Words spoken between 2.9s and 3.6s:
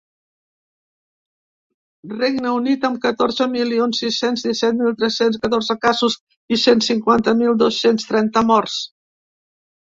catorze